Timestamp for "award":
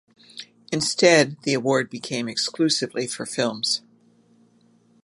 1.53-1.87